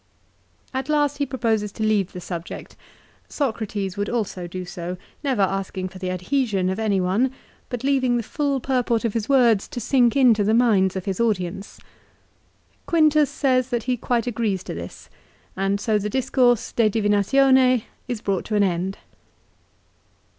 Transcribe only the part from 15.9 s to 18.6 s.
the discourse" De Divinatione" is brought to